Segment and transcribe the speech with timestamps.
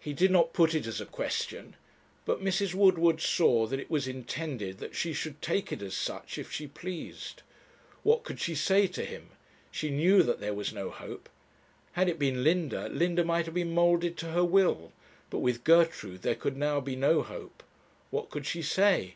[0.00, 1.76] He did not put it as a question;
[2.24, 2.74] but Mrs.
[2.74, 6.66] Woodward saw that it was intended that she should take it as such if she
[6.66, 7.42] pleased.
[8.02, 9.28] What could she say to him?
[9.70, 11.28] She knew that there was no hope.
[11.92, 14.90] Had it been Linda, Linda might have been moulded to her will.
[15.30, 17.62] But with Gertrude there could now be no hope.
[18.10, 19.14] What could she say?